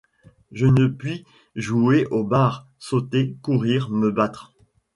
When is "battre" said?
4.09-4.51